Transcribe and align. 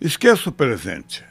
Esqueça 0.00 0.48
o 0.48 0.52
presente. 0.52 1.24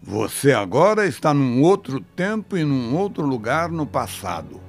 Você 0.00 0.52
agora 0.52 1.06
está 1.06 1.34
num 1.34 1.60
outro 1.60 2.00
tempo 2.00 2.56
e 2.56 2.64
num 2.64 2.94
outro 2.94 3.26
lugar 3.26 3.68
no 3.68 3.84
passado. 3.84 4.60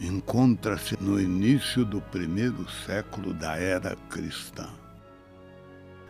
Encontra-se 0.00 0.96
no 0.98 1.20
início 1.20 1.84
do 1.84 2.00
primeiro 2.00 2.66
século 2.86 3.34
da 3.34 3.56
era 3.56 3.94
cristã. 4.08 4.70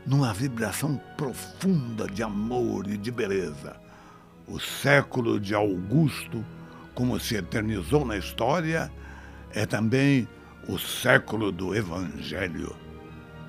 Numa 0.07 0.33
vibração 0.33 1.01
profunda 1.17 2.07
de 2.07 2.23
amor 2.23 2.87
e 2.89 2.97
de 2.97 3.11
beleza. 3.11 3.77
O 4.47 4.61
século 4.61 5.41
de 5.41 5.55
Augusto, 5.55 6.45
como 6.95 7.19
se 7.19 7.35
eternizou 7.35 8.05
na 8.05 8.17
história, 8.17 8.93
é 9.53 9.67
também 9.67 10.29
o 10.69 10.79
século 10.79 11.51
do 11.51 11.75
Evangelho, 11.75 12.77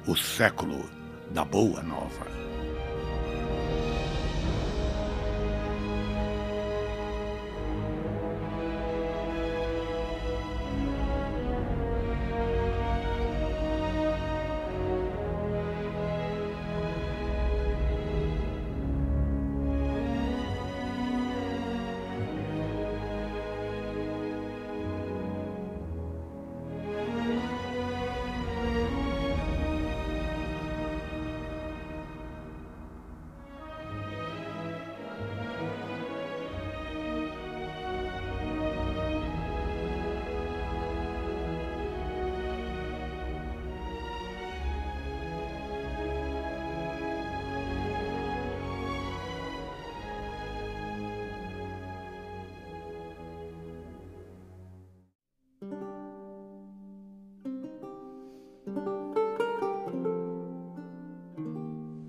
o 0.08 0.16
século 0.16 0.95
da 1.32 1.44
Boa 1.44 1.82
Nova. 1.82 2.45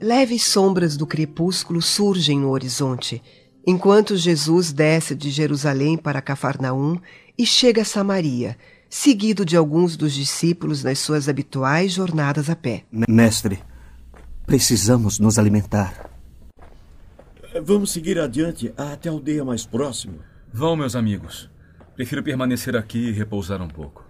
Leves 0.06 0.44
sombras 0.44 0.96
do 0.96 1.04
crepúsculo 1.04 1.82
surgem 1.82 2.38
no 2.38 2.50
horizonte, 2.50 3.20
enquanto 3.66 4.16
Jesus 4.16 4.72
desce 4.72 5.16
de 5.16 5.30
Jerusalém 5.30 5.98
para 5.98 6.22
Cafarnaum 6.22 7.00
e 7.36 7.44
chega 7.44 7.82
a 7.82 7.84
Samaria, 7.84 8.56
seguido 8.88 9.44
de 9.44 9.56
alguns 9.56 9.96
dos 9.96 10.14
discípulos 10.14 10.84
nas 10.84 11.00
suas 11.00 11.28
habituais 11.28 11.90
jornadas 11.90 12.48
a 12.48 12.54
pé. 12.54 12.84
Mestre, 13.08 13.58
precisamos 14.46 15.18
nos 15.18 15.40
alimentar. 15.40 16.08
Vamos 17.64 17.90
seguir 17.90 18.20
adiante 18.20 18.72
até 18.76 19.08
a 19.08 19.12
aldeia 19.12 19.44
mais 19.44 19.66
próxima. 19.66 20.18
Vão, 20.54 20.76
meus 20.76 20.94
amigos. 20.94 21.50
Prefiro 21.96 22.22
permanecer 22.22 22.76
aqui 22.76 23.08
e 23.08 23.12
repousar 23.12 23.60
um 23.60 23.66
pouco. 23.66 24.04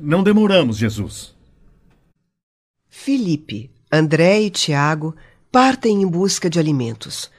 Não 0.00 0.22
demoramos, 0.22 0.78
Jesus. 0.78 1.36
Filipe, 2.88 3.75
André 3.96 4.42
e 4.42 4.50
Tiago 4.50 5.14
partem 5.50 6.02
em 6.02 6.06
busca 6.06 6.50
de 6.50 6.58
alimentos. 6.58 7.30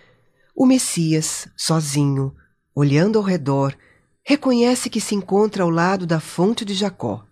O 0.55 0.65
Messias, 0.65 1.47
sozinho, 1.55 2.35
olhando 2.73 3.19
ao 3.19 3.23
redor, 3.23 3.75
reconhece 4.23 4.89
que 4.89 4.99
se 4.99 5.13
encontra 5.13 5.63
ao 5.63 5.69
lado 5.69 6.07
da 6.07 6.19
fonte 6.19 6.65
de 6.65 6.73
Jacó. 6.73 7.23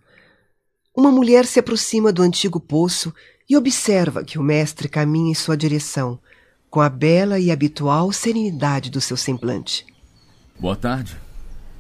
Uma 0.96 1.12
mulher 1.12 1.46
se 1.46 1.60
aproxima 1.60 2.14
do 2.14 2.22
antigo 2.22 2.60
poço 2.60 3.14
e 3.50 3.58
observa 3.58 4.24
que 4.24 4.38
o 4.38 4.44
mestre 4.44 4.88
caminha 4.88 5.32
em 5.32 5.36
sua 5.36 5.58
direção, 5.58 6.20
com 6.70 6.80
a 6.80 6.90
bela 6.90 7.40
e 7.40 7.52
habitual 7.52 8.12
serenidade 8.12 8.90
do 8.90 9.02
seu 9.02 9.18
semblante. 9.18 9.86
Boa 10.60 10.76
tarde. 10.76 11.18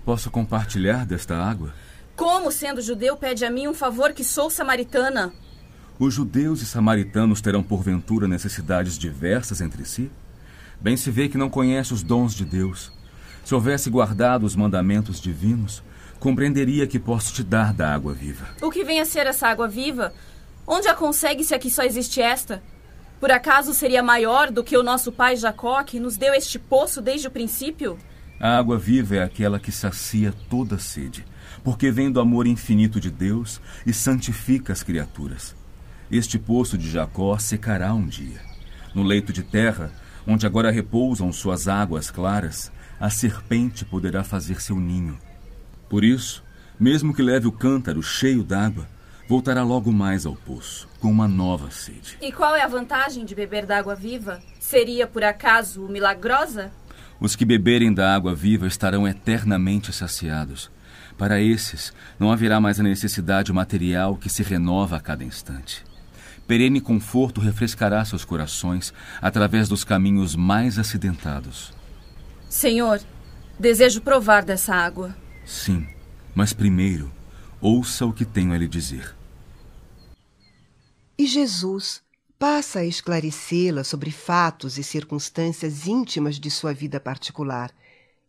Posso 0.03 0.29
compartilhar 0.29 1.05
desta 1.05 1.35
água? 1.37 1.73
Como, 2.15 2.51
sendo 2.51 2.81
judeu, 2.81 3.17
pede 3.17 3.45
a 3.45 3.51
mim 3.51 3.67
um 3.67 3.73
favor 3.73 4.13
que 4.13 4.23
sou 4.23 4.49
samaritana? 4.49 5.33
Os 5.97 6.13
judeus 6.13 6.61
e 6.61 6.65
samaritanos 6.65 7.39
terão 7.39 7.63
porventura 7.63 8.27
necessidades 8.27 8.97
diversas 8.97 9.61
entre 9.61 9.85
si? 9.85 10.11
Bem 10.81 10.97
se 10.97 11.09
vê 11.09 11.29
que 11.29 11.37
não 11.37 11.49
conhece 11.49 11.93
os 11.93 12.03
dons 12.03 12.33
de 12.33 12.43
Deus. 12.43 12.91
Se 13.45 13.55
houvesse 13.55 13.89
guardado 13.89 14.43
os 14.43 14.57
mandamentos 14.57 15.21
divinos, 15.21 15.81
compreenderia 16.19 16.85
que 16.85 16.99
posso 16.99 17.33
te 17.33 17.43
dar 17.43 17.73
da 17.73 17.93
água 17.93 18.13
viva. 18.13 18.45
O 18.61 18.69
que 18.69 18.83
vem 18.83 18.99
a 18.99 19.05
ser 19.05 19.25
essa 19.25 19.47
água 19.47 19.69
viva? 19.69 20.13
Onde 20.67 20.89
a 20.89 20.93
consegue 20.93 21.45
se 21.45 21.55
aqui 21.55 21.69
só 21.69 21.83
existe 21.83 22.21
esta? 22.21 22.61
Por 23.17 23.31
acaso 23.31 23.73
seria 23.73 24.03
maior 24.03 24.51
do 24.51 24.65
que 24.65 24.75
o 24.75 24.83
nosso 24.83 25.13
pai 25.13 25.37
Jacó, 25.37 25.81
que 25.81 25.97
nos 25.97 26.17
deu 26.17 26.33
este 26.33 26.59
poço 26.59 27.01
desde 27.01 27.29
o 27.29 27.31
princípio? 27.31 27.97
A 28.37 28.57
água 28.57 28.77
viva 28.77 29.15
é 29.15 29.23
aquela 29.23 29.59
que 29.61 29.71
sacia 29.71 30.33
toda 30.49 30.77
sede, 30.77 31.25
porque 31.63 31.89
vem 31.89 32.11
do 32.11 32.19
amor 32.19 32.47
infinito 32.47 32.99
de 32.99 33.09
Deus 33.09 33.61
e 33.85 33.93
santifica 33.93 34.73
as 34.73 34.83
criaturas. 34.83 35.55
Este 36.11 36.37
poço 36.37 36.77
de 36.77 36.89
Jacó 36.89 37.37
secará 37.39 37.93
um 37.93 38.05
dia. 38.05 38.39
No 38.93 39.01
leito 39.01 39.33
de 39.33 39.41
terra, 39.41 39.91
onde 40.27 40.45
agora 40.45 40.71
repousam 40.71 41.31
suas 41.33 41.67
águas 41.67 42.11
claras, 42.11 42.71
a 42.99 43.09
serpente 43.09 43.83
poderá 43.83 44.23
fazer 44.23 44.61
seu 44.61 44.79
ninho. 44.79 45.17
Por 45.89 46.03
isso, 46.03 46.43
mesmo 46.79 47.13
que 47.13 47.23
leve 47.23 47.47
o 47.47 47.51
cântaro 47.51 48.03
cheio 48.03 48.43
d'água, 48.43 48.87
voltará 49.27 49.63
logo 49.63 49.91
mais 49.91 50.25
ao 50.25 50.35
poço, 50.35 50.87
com 50.99 51.09
uma 51.09 51.27
nova 51.27 51.71
sede. 51.71 52.17
E 52.21 52.31
qual 52.31 52.55
é 52.55 52.61
a 52.61 52.67
vantagem 52.67 53.25
de 53.25 53.33
beber 53.33 53.65
da 53.65 53.79
água 53.79 53.95
viva? 53.95 54.39
Seria, 54.59 55.07
por 55.07 55.23
acaso, 55.23 55.87
milagrosa? 55.87 56.71
Os 57.19 57.35
que 57.35 57.45
beberem 57.45 57.93
da 57.93 58.13
água 58.13 58.35
viva 58.35 58.67
estarão 58.67 59.07
eternamente 59.07 59.91
saciados. 59.91 60.69
Para 61.17 61.41
esses, 61.41 61.93
não 62.19 62.31
haverá 62.31 62.59
mais 62.59 62.79
a 62.79 62.83
necessidade 62.83 63.51
material 63.51 64.15
que 64.15 64.29
se 64.29 64.43
renova 64.43 64.97
a 64.97 64.99
cada 64.99 65.23
instante. 65.23 65.83
Perene 66.47 66.79
conforto 66.79 67.41
refrescará 67.41 68.03
seus 68.05 68.23
corações 68.23 68.93
através 69.21 69.67
dos 69.67 69.83
caminhos 69.83 70.35
mais 70.35 70.77
acidentados. 70.77 71.73
Senhor, 72.49 73.01
desejo 73.59 74.01
provar 74.01 74.43
dessa 74.43 74.75
água. 74.75 75.15
Sim, 75.45 75.87
mas 76.33 76.53
primeiro, 76.53 77.11
ouça 77.59 78.05
o 78.05 78.13
que 78.13 78.25
tenho 78.25 78.53
a 78.53 78.57
lhe 78.57 78.67
dizer. 78.67 79.15
E 81.17 81.25
Jesus 81.25 82.01
passa 82.37 82.79
a 82.79 82.85
esclarecê-la 82.85 83.83
sobre 83.83 84.11
fatos 84.11 84.77
e 84.77 84.83
circunstâncias 84.83 85.87
íntimas 85.87 86.39
de 86.39 86.51
sua 86.51 86.73
vida 86.73 86.99
particular, 86.99 87.71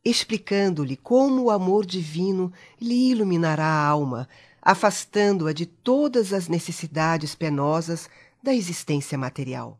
explicando-lhe 0.05 0.97
como 0.97 1.43
o 1.43 1.51
amor 1.51 1.85
divino 1.85 2.53
lhe 2.81 3.11
iluminará 3.11 3.67
a 3.67 3.87
alma, 3.87 4.29
afastando-a 4.67 5.53
de 5.53 5.65
todas 5.65 6.33
as 6.33 6.49
necessidades 6.49 7.37
penosas 7.37 8.11
da 8.43 8.53
existência 8.53 9.17
material. 9.17 9.79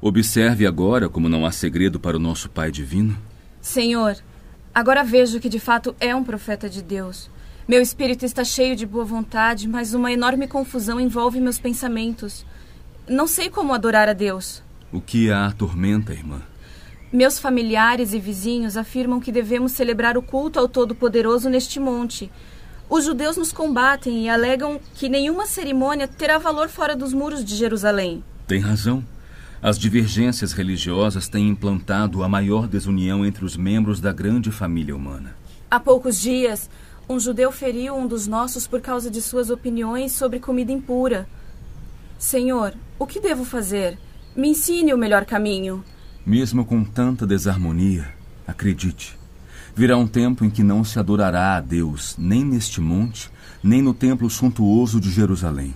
Observe 0.00 0.68
agora 0.68 1.08
como 1.08 1.28
não 1.28 1.44
há 1.44 1.50
segredo 1.50 1.98
para 1.98 2.16
o 2.16 2.20
nosso 2.20 2.48
Pai 2.48 2.70
Divino. 2.70 3.18
Senhor, 3.60 4.16
agora 4.72 5.02
vejo 5.02 5.40
que 5.40 5.48
de 5.48 5.58
fato 5.58 5.96
é 5.98 6.14
um 6.14 6.22
profeta 6.22 6.70
de 6.70 6.80
Deus. 6.80 7.28
Meu 7.66 7.82
espírito 7.82 8.24
está 8.24 8.44
cheio 8.44 8.76
de 8.76 8.86
boa 8.86 9.04
vontade, 9.04 9.66
mas 9.66 9.94
uma 9.94 10.12
enorme 10.12 10.46
confusão 10.46 11.00
envolve 11.00 11.40
meus 11.40 11.58
pensamentos. 11.58 12.46
Não 13.08 13.26
sei 13.26 13.50
como 13.50 13.74
adorar 13.74 14.08
a 14.08 14.12
Deus. 14.12 14.62
O 14.92 15.00
que 15.00 15.28
a 15.28 15.46
atormenta, 15.46 16.12
irmã? 16.12 16.40
Meus 17.14 17.38
familiares 17.38 18.12
e 18.12 18.18
vizinhos 18.18 18.76
afirmam 18.76 19.20
que 19.20 19.30
devemos 19.30 19.70
celebrar 19.70 20.18
o 20.18 20.22
culto 20.22 20.58
ao 20.58 20.68
Todo-Poderoso 20.68 21.48
neste 21.48 21.78
monte. 21.78 22.28
Os 22.90 23.04
judeus 23.04 23.36
nos 23.36 23.52
combatem 23.52 24.24
e 24.24 24.28
alegam 24.28 24.80
que 24.96 25.08
nenhuma 25.08 25.46
cerimônia 25.46 26.08
terá 26.08 26.38
valor 26.38 26.68
fora 26.68 26.96
dos 26.96 27.14
muros 27.14 27.44
de 27.44 27.54
Jerusalém. 27.54 28.24
Tem 28.48 28.58
razão. 28.58 29.04
As 29.62 29.78
divergências 29.78 30.52
religiosas 30.52 31.28
têm 31.28 31.48
implantado 31.48 32.24
a 32.24 32.28
maior 32.28 32.66
desunião 32.66 33.24
entre 33.24 33.44
os 33.44 33.56
membros 33.56 34.00
da 34.00 34.12
grande 34.12 34.50
família 34.50 34.96
humana. 34.96 35.36
Há 35.70 35.78
poucos 35.78 36.20
dias, 36.20 36.68
um 37.08 37.20
judeu 37.20 37.52
feriu 37.52 37.94
um 37.94 38.08
dos 38.08 38.26
nossos 38.26 38.66
por 38.66 38.80
causa 38.80 39.08
de 39.08 39.22
suas 39.22 39.50
opiniões 39.50 40.10
sobre 40.10 40.40
comida 40.40 40.72
impura. 40.72 41.28
Senhor, 42.18 42.74
o 42.98 43.06
que 43.06 43.20
devo 43.20 43.44
fazer? 43.44 43.96
Me 44.34 44.48
ensine 44.48 44.92
o 44.92 44.98
melhor 44.98 45.24
caminho. 45.24 45.84
Mesmo 46.26 46.64
com 46.64 46.82
tanta 46.84 47.26
desarmonia, 47.26 48.14
acredite, 48.46 49.16
Virá 49.76 49.96
um 49.96 50.06
tempo 50.06 50.44
em 50.44 50.50
que 50.50 50.62
não 50.62 50.84
se 50.84 51.00
adorará 51.00 51.56
a 51.56 51.60
Deus 51.60 52.14
nem 52.16 52.44
neste 52.44 52.80
monte, 52.80 53.28
nem 53.60 53.82
no 53.82 53.92
templo 53.92 54.30
suntuoso 54.30 55.00
de 55.00 55.10
Jerusalém, 55.10 55.74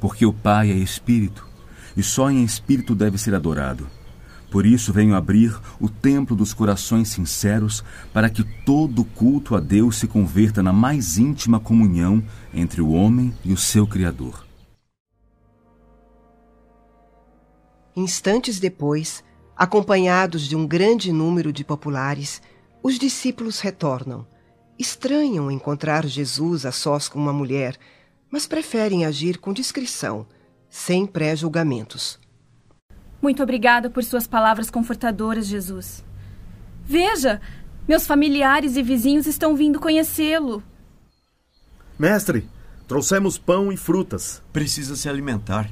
porque 0.00 0.26
o 0.26 0.32
Pai 0.32 0.72
é 0.72 0.74
Espírito, 0.74 1.46
e 1.96 2.02
só 2.02 2.30
em 2.30 2.42
Espírito 2.42 2.96
deve 2.96 3.16
ser 3.16 3.36
adorado. 3.36 3.86
Por 4.50 4.66
isso 4.66 4.92
venho 4.92 5.14
abrir 5.14 5.56
o 5.78 5.88
templo 5.88 6.34
dos 6.34 6.52
corações 6.52 7.10
sinceros, 7.10 7.84
para 8.12 8.28
que 8.28 8.42
todo 8.42 9.04
culto 9.04 9.54
a 9.54 9.60
Deus 9.60 9.98
se 9.98 10.08
converta 10.08 10.60
na 10.60 10.72
mais 10.72 11.16
íntima 11.16 11.60
comunhão 11.60 12.24
entre 12.52 12.80
o 12.80 12.90
homem 12.90 13.32
e 13.44 13.52
o 13.52 13.56
seu 13.56 13.86
Criador. 13.86 14.44
Instantes 17.94 18.58
depois, 18.58 19.22
acompanhados 19.58 20.42
de 20.42 20.54
um 20.54 20.64
grande 20.64 21.10
número 21.10 21.52
de 21.52 21.64
populares, 21.64 22.40
os 22.80 22.96
discípulos 22.96 23.58
retornam. 23.58 24.24
Estranham 24.78 25.50
encontrar 25.50 26.06
Jesus 26.06 26.64
a 26.64 26.70
sós 26.70 27.08
com 27.08 27.18
uma 27.18 27.32
mulher, 27.32 27.76
mas 28.30 28.46
preferem 28.46 29.04
agir 29.04 29.38
com 29.38 29.52
discrição, 29.52 30.24
sem 30.70 31.04
pré-julgamentos. 31.04 32.20
Muito 33.20 33.42
obrigada 33.42 33.90
por 33.90 34.04
suas 34.04 34.28
palavras 34.28 34.70
confortadoras, 34.70 35.48
Jesus. 35.48 36.04
Veja, 36.84 37.40
meus 37.88 38.06
familiares 38.06 38.76
e 38.76 38.82
vizinhos 38.82 39.26
estão 39.26 39.56
vindo 39.56 39.80
conhecê-lo. 39.80 40.62
Mestre, 41.98 42.48
trouxemos 42.86 43.36
pão 43.36 43.72
e 43.72 43.76
frutas. 43.76 44.40
Precisa 44.52 44.94
se 44.94 45.08
alimentar. 45.08 45.68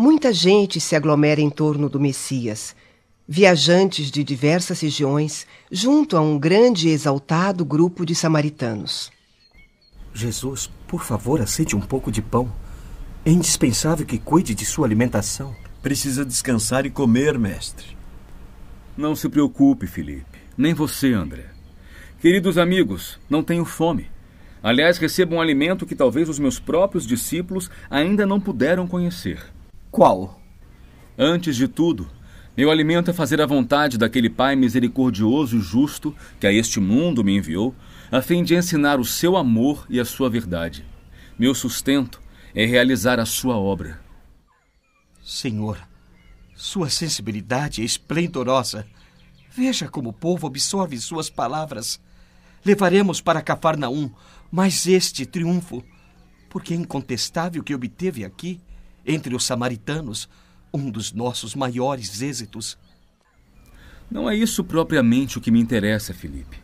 Muita 0.00 0.32
gente 0.32 0.80
se 0.80 0.96
aglomera 0.96 1.42
em 1.42 1.50
torno 1.50 1.86
do 1.86 2.00
Messias 2.00 2.74
viajantes 3.28 4.10
de 4.10 4.24
diversas 4.24 4.80
regiões, 4.80 5.46
junto 5.70 6.16
a 6.16 6.22
um 6.22 6.38
grande 6.38 6.88
e 6.88 6.90
exaltado 6.90 7.66
grupo 7.66 8.06
de 8.06 8.14
samaritanos. 8.14 9.12
Jesus, 10.14 10.70
por 10.88 11.04
favor, 11.04 11.42
aceite 11.42 11.76
um 11.76 11.80
pouco 11.82 12.10
de 12.10 12.22
pão. 12.22 12.50
É 13.26 13.30
indispensável 13.30 14.06
que 14.06 14.18
cuide 14.18 14.54
de 14.54 14.64
sua 14.64 14.86
alimentação. 14.86 15.54
Precisa 15.82 16.24
descansar 16.24 16.86
e 16.86 16.90
comer, 16.90 17.38
mestre. 17.38 17.94
Não 18.96 19.14
se 19.14 19.28
preocupe, 19.28 19.86
Felipe. 19.86 20.38
Nem 20.56 20.72
você, 20.72 21.12
André. 21.12 21.44
Queridos 22.20 22.56
amigos, 22.56 23.20
não 23.28 23.42
tenho 23.42 23.66
fome. 23.66 24.10
Aliás, 24.62 24.96
recebo 24.96 25.34
um 25.34 25.40
alimento 25.42 25.84
que 25.84 25.94
talvez 25.94 26.26
os 26.26 26.38
meus 26.38 26.58
próprios 26.58 27.06
discípulos 27.06 27.70
ainda 27.90 28.24
não 28.24 28.40
puderam 28.40 28.86
conhecer. 28.86 29.59
Qual? 29.90 30.40
Antes 31.18 31.56
de 31.56 31.66
tudo, 31.66 32.08
meu 32.56 32.70
alimento 32.70 33.10
é 33.10 33.14
fazer 33.14 33.40
a 33.40 33.46
vontade 33.46 33.98
daquele 33.98 34.30
Pai 34.30 34.54
misericordioso 34.54 35.56
e 35.56 35.60
justo 35.60 36.14
que 36.38 36.46
a 36.46 36.52
este 36.52 36.78
mundo 36.78 37.24
me 37.24 37.36
enviou, 37.36 37.74
a 38.10 38.22
fim 38.22 38.44
de 38.44 38.54
ensinar 38.54 39.00
o 39.00 39.04
seu 39.04 39.36
amor 39.36 39.86
e 39.90 39.98
a 39.98 40.04
sua 40.04 40.30
verdade. 40.30 40.84
Meu 41.38 41.54
sustento 41.54 42.20
é 42.54 42.64
realizar 42.64 43.18
a 43.18 43.26
sua 43.26 43.56
obra. 43.56 44.00
Senhor, 45.22 45.78
sua 46.54 46.88
sensibilidade 46.88 47.82
é 47.82 47.84
esplendorosa. 47.84 48.86
Veja 49.50 49.88
como 49.88 50.10
o 50.10 50.12
povo 50.12 50.46
absorve 50.46 50.98
suas 50.98 51.28
palavras. 51.30 52.00
Levaremos 52.64 53.20
para 53.20 53.42
Cafarnaum 53.42 54.10
mais 54.52 54.86
este 54.86 55.26
triunfo, 55.26 55.82
porque 56.48 56.74
é 56.74 56.76
incontestável 56.76 57.62
que 57.62 57.74
obteve 57.74 58.24
aqui, 58.24 58.60
entre 59.06 59.34
os 59.34 59.44
samaritanos, 59.44 60.28
um 60.72 60.90
dos 60.90 61.12
nossos 61.12 61.54
maiores 61.54 62.22
êxitos. 62.22 62.78
Não 64.10 64.28
é 64.28 64.36
isso 64.36 64.64
propriamente 64.64 65.38
o 65.38 65.40
que 65.40 65.50
me 65.50 65.60
interessa, 65.60 66.12
Felipe. 66.12 66.58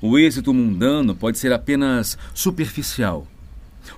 O 0.00 0.18
êxito 0.18 0.52
mundano 0.52 1.14
pode 1.14 1.38
ser 1.38 1.52
apenas 1.52 2.18
superficial. 2.34 3.26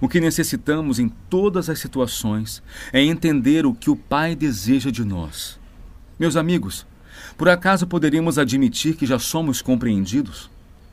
O 0.01 0.09
que 0.09 0.21
necessitamos 0.21 0.99
em 0.99 1.09
todas 1.09 1.69
as 1.69 1.79
situações 1.79 2.63
é 2.93 3.03
entender 3.03 3.67
o 3.67 3.75
que 3.75 3.91
o 3.91 3.97
Pai 3.97 4.35
deseja 4.35 4.91
de 4.91 5.05
nós. 5.05 5.59
Meus 6.19 6.37
amigos, 6.37 6.87
por 7.37 7.49
acaso 7.49 7.87
poderíamos 7.87 8.39
admitir 8.39 8.97
que 8.97 9.07
já 9.07 9.19
somos 9.19 9.61
compreendidos? 9.61 10.51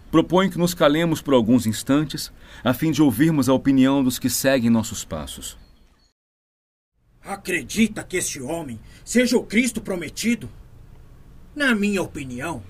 Proponho 0.09 0.51
que 0.51 0.57
nos 0.57 0.73
calemos 0.73 1.21
por 1.21 1.33
alguns 1.33 1.65
instantes, 1.65 2.31
a 2.63 2.73
fim 2.73 2.91
de 2.91 3.01
ouvirmos 3.01 3.47
a 3.47 3.53
opinião 3.53 4.03
dos 4.03 4.19
que 4.19 4.29
seguem 4.29 4.69
nossos 4.69 5.05
passos. 5.05 5.57
Acredita 7.23 8.03
que 8.03 8.17
este 8.17 8.41
homem 8.41 8.79
seja 9.05 9.37
o 9.37 9.43
Cristo 9.43 9.79
prometido? 9.79 10.49
Na 11.55 11.75
minha 11.75 12.01
opinião, 12.01 12.63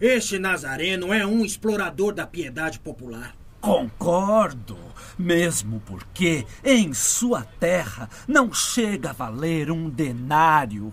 este 0.00 0.38
Nazareno 0.38 1.12
é 1.12 1.24
um 1.24 1.44
explorador 1.44 2.12
da 2.12 2.26
piedade 2.26 2.80
popular. 2.80 3.34
Concordo, 3.60 4.76
mesmo 5.16 5.80
porque 5.86 6.44
em 6.62 6.92
sua 6.92 7.42
terra 7.44 8.10
não 8.26 8.52
chega 8.52 9.10
a 9.10 9.14
valer 9.14 9.70
um 9.70 9.88
denário. 9.88 10.92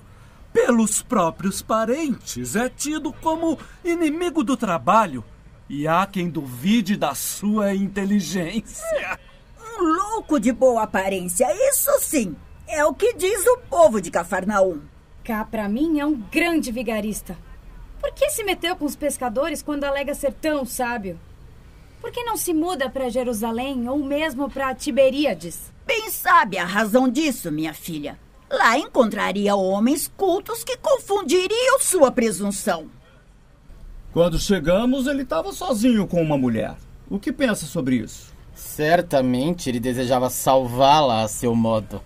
Pelos 0.53 1.01
próprios 1.01 1.61
parentes 1.61 2.55
é 2.55 2.69
tido 2.69 3.11
como 3.13 3.57
inimigo 3.83 4.43
do 4.43 4.55
trabalho 4.55 5.23
e 5.67 5.87
há 5.87 6.05
quem 6.05 6.29
duvide 6.29 6.95
da 6.95 7.15
sua 7.15 7.73
inteligência. 7.73 9.19
Um 9.59 9.83
louco 9.83 10.39
de 10.39 10.51
boa 10.51 10.83
aparência, 10.83 11.47
isso 11.69 11.91
sim. 11.99 12.35
É 12.73 12.85
o 12.85 12.93
que 12.93 13.13
diz 13.13 13.45
o 13.47 13.57
povo 13.69 13.99
de 13.99 14.09
Cafarnaum. 14.09 14.79
Cá, 15.25 15.43
pra 15.43 15.67
mim, 15.67 15.99
é 15.99 16.05
um 16.05 16.15
grande 16.15 16.71
vigarista. 16.71 17.37
Por 17.99 18.13
que 18.13 18.29
se 18.29 18.45
meteu 18.45 18.77
com 18.77 18.85
os 18.85 18.95
pescadores 18.95 19.61
quando 19.61 19.83
alega 19.83 20.13
ser 20.13 20.31
tão 20.31 20.65
sábio? 20.65 21.19
Por 21.99 22.11
que 22.11 22.23
não 22.23 22.37
se 22.37 22.53
muda 22.53 22.89
para 22.89 23.09
Jerusalém 23.09 23.89
ou 23.89 23.99
mesmo 23.99 24.49
para 24.49 24.73
Tiberíades? 24.73 25.59
Bem 25.85 26.09
sabe 26.09 26.57
a 26.57 26.63
razão 26.63 27.09
disso, 27.09 27.51
minha 27.51 27.73
filha. 27.73 28.17
Lá 28.49 28.77
encontraria 28.77 29.53
homens 29.53 30.09
cultos 30.15 30.63
que 30.63 30.77
confundiriam 30.77 31.77
sua 31.81 32.09
presunção. 32.09 32.89
Quando 34.13 34.39
chegamos, 34.39 35.07
ele 35.07 35.23
estava 35.23 35.51
sozinho 35.51 36.07
com 36.07 36.21
uma 36.21 36.37
mulher. 36.37 36.77
O 37.09 37.19
que 37.19 37.33
pensa 37.33 37.65
sobre 37.65 37.97
isso? 37.97 38.33
Certamente 38.55 39.69
ele 39.69 39.79
desejava 39.79 40.29
salvá-la 40.29 41.23
a 41.23 41.27
seu 41.27 41.53
modo. 41.53 42.01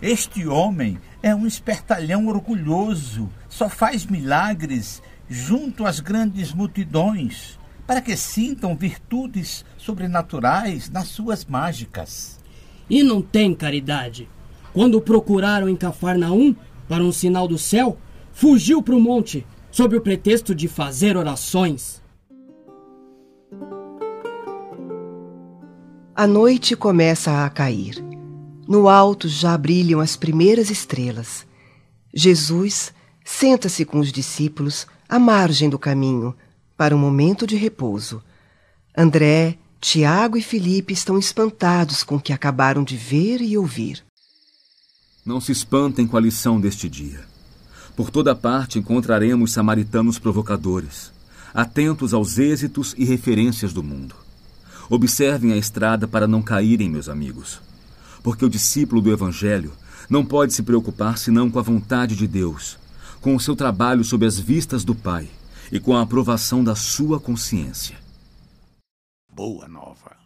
Este 0.00 0.46
homem 0.46 0.98
é 1.22 1.34
um 1.34 1.46
espertalhão 1.46 2.26
orgulhoso, 2.26 3.30
só 3.48 3.68
faz 3.68 4.04
milagres 4.04 5.02
junto 5.28 5.86
às 5.86 6.00
grandes 6.00 6.52
multidões, 6.52 7.58
para 7.86 8.02
que 8.02 8.14
sintam 8.14 8.76
virtudes 8.76 9.64
sobrenaturais 9.78 10.90
nas 10.90 11.08
suas 11.08 11.46
mágicas. 11.46 12.38
E 12.90 13.02
não 13.02 13.22
tem 13.22 13.54
caridade. 13.54 14.28
Quando 14.74 14.96
o 14.96 15.00
procuraram 15.00 15.68
em 15.68 15.74
Cafarnaum 15.74 16.54
para 16.86 17.02
um 17.02 17.10
sinal 17.10 17.48
do 17.48 17.56
céu, 17.56 17.96
fugiu 18.32 18.82
para 18.82 18.94
o 18.94 19.00
monte, 19.00 19.46
sob 19.70 19.96
o 19.96 20.00
pretexto 20.00 20.54
de 20.54 20.68
fazer 20.68 21.16
orações. 21.16 22.02
A 26.14 26.26
noite 26.26 26.76
começa 26.76 27.44
a 27.44 27.50
cair. 27.50 28.05
No 28.68 28.88
alto 28.88 29.28
já 29.28 29.56
brilham 29.56 30.00
as 30.00 30.16
primeiras 30.16 30.70
estrelas. 30.70 31.46
Jesus 32.12 32.92
senta-se 33.24 33.84
com 33.84 34.00
os 34.00 34.10
discípulos 34.10 34.86
à 35.08 35.18
margem 35.18 35.70
do 35.70 35.78
caminho 35.78 36.34
para 36.76 36.94
um 36.94 36.98
momento 36.98 37.46
de 37.46 37.54
repouso. 37.54 38.22
André, 38.96 39.56
Tiago 39.80 40.36
e 40.36 40.42
Felipe 40.42 40.92
estão 40.92 41.16
espantados 41.16 42.02
com 42.02 42.16
o 42.16 42.20
que 42.20 42.32
acabaram 42.32 42.82
de 42.82 42.96
ver 42.96 43.40
e 43.40 43.56
ouvir. 43.56 44.02
Não 45.24 45.40
se 45.40 45.52
espantem 45.52 46.06
com 46.06 46.16
a 46.16 46.20
lição 46.20 46.60
deste 46.60 46.88
dia. 46.88 47.24
Por 47.94 48.10
toda 48.10 48.34
parte 48.34 48.78
encontraremos 48.78 49.52
samaritanos 49.52 50.18
provocadores, 50.18 51.12
atentos 51.54 52.12
aos 52.12 52.36
êxitos 52.36 52.94
e 52.98 53.04
referências 53.04 53.72
do 53.72 53.82
mundo. 53.82 54.16
Observem 54.90 55.52
a 55.52 55.56
estrada 55.56 56.08
para 56.08 56.26
não 56.26 56.42
caírem, 56.42 56.90
meus 56.90 57.08
amigos 57.08 57.65
porque 58.26 58.44
o 58.44 58.50
discípulo 58.50 59.00
do 59.00 59.12
Evangelho 59.12 59.72
não 60.10 60.24
pode 60.24 60.52
se 60.52 60.60
preocupar 60.60 61.16
senão 61.16 61.48
com 61.48 61.60
a 61.60 61.62
vontade 61.62 62.16
de 62.16 62.26
Deus, 62.26 62.76
com 63.20 63.36
o 63.36 63.38
seu 63.38 63.54
trabalho 63.54 64.02
sob 64.02 64.26
as 64.26 64.36
vistas 64.36 64.82
do 64.82 64.96
Pai 64.96 65.28
e 65.70 65.78
com 65.78 65.94
a 65.94 66.02
aprovação 66.02 66.64
da 66.64 66.74
sua 66.74 67.20
consciência. 67.20 67.96
Boa 69.32 69.68
nova. 69.68 70.25